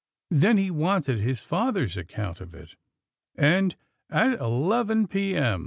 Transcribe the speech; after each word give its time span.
Then 0.31 0.57
he 0.57 0.71
wanted 0.71 1.19
his 1.19 1.41
father's 1.41 1.95
account 1.95 2.41
of 2.41 2.55
it, 2.55 2.75
and 3.35 3.75
at 4.09 4.39
eleven 4.39 5.05
p. 5.05 5.35
m. 5.35 5.59